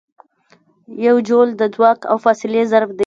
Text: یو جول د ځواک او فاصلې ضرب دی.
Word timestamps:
یو 1.07 1.15
جول 1.27 1.49
د 1.61 1.63
ځواک 1.75 1.99
او 2.11 2.17
فاصلې 2.25 2.61
ضرب 2.71 2.89
دی. 2.97 2.99